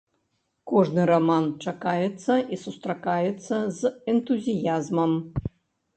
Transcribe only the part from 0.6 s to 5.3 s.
Кожны раман чакаецца і сустракаецца з энтузіязмам.